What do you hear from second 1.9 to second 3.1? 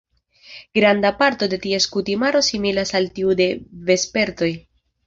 kutimaro similas